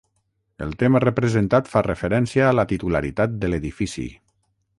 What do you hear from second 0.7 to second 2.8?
tema representat fa referència a la